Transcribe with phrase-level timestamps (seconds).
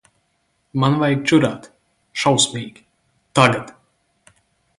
[0.83, 1.67] Man vajag čurāt.
[2.23, 2.83] Šausmīgi.
[3.41, 3.71] Tagad.